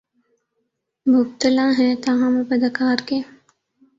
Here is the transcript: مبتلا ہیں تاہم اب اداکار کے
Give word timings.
مبتلا 1.05 1.67
ہیں 1.77 1.93
تاہم 2.05 2.33
اب 2.39 2.53
اداکار 2.53 2.97
کے 3.07 3.19